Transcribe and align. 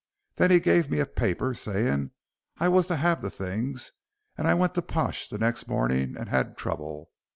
He 0.35 0.47
then 0.47 0.59
gave 0.61 0.89
me 0.89 0.99
a 0.99 1.05
paper 1.05 1.53
saying 1.53 2.09
I 2.57 2.69
was 2.69 2.87
to 2.87 2.95
have 2.95 3.21
the 3.21 3.29
things, 3.29 3.91
and 4.35 4.47
I 4.47 4.55
went 4.55 4.73
to 4.73 4.81
Pash 4.81 5.27
the 5.27 5.37
next 5.37 5.67
morning 5.67 6.17
and 6.17 6.27
had 6.27 6.57
trouble. 6.57 7.11